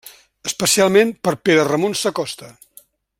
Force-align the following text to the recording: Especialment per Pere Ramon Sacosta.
Especialment 0.51 1.11
per 1.27 1.33
Pere 1.49 1.67
Ramon 1.69 1.97
Sacosta. 2.03 2.53